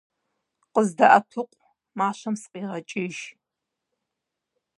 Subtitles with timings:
[0.73, 1.59] КъыздэӀэпыкъу!
[1.97, 3.17] Мащэм сыкъигъэкӀыж!